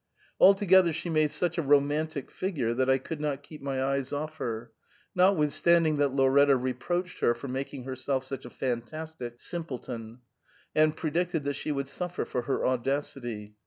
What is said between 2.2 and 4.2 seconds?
figure that I could not keep my eyes